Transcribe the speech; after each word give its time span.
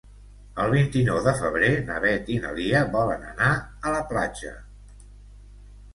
El 0.61 0.71
vint-i-nou 0.75 1.19
de 1.27 1.33
febrer 1.41 1.69
na 1.89 1.99
Beth 2.07 2.33
i 2.37 2.39
na 2.45 2.55
Lia 2.57 2.83
volen 2.97 3.29
anar 3.35 3.53
a 3.91 3.95
la 3.97 4.03
platja. 4.15 4.59